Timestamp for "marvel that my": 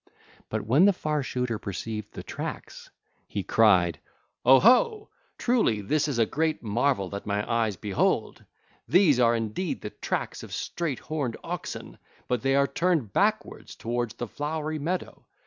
6.63-7.47